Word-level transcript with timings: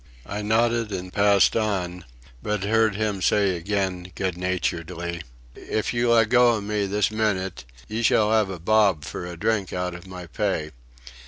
I 0.25 0.41
nodded 0.41 0.91
and 0.91 1.13
passed 1.13 1.55
on, 1.55 2.05
but 2.41 2.63
heard 2.63 2.95
him 2.95 3.21
say 3.21 3.55
again, 3.55 4.11
good 4.15 4.35
naturedly: 4.35 5.21
"If 5.53 5.93
you 5.93 6.07
leggo 6.09 6.57
of 6.57 6.63
me 6.63 6.87
this 6.87 7.11
minyt 7.11 7.65
ye 7.87 8.01
shall 8.01 8.31
'ave 8.31 8.51
a 8.51 8.57
bob 8.57 9.05
for 9.05 9.27
a 9.27 9.37
drink 9.37 9.73
out 9.73 9.93
of 9.93 10.07
my 10.07 10.25
pay." 10.25 10.71